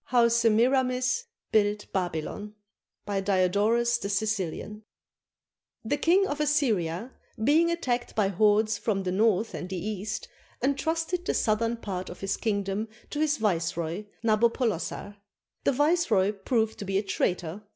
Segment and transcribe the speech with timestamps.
[0.05, 2.55] HOW SEMIRAMIS BUILT BABYLON
[3.05, 4.81] BY DIODORUS THE SICILIAN
[5.85, 7.11] [The King of Assyria,
[7.43, 10.27] being attacked by hordes from the north and the east,
[10.63, 15.17] entrusted the southern part of his king dom to his viceroy, Nabopolassar.
[15.65, 17.61] The viceroy proved to be a traitor.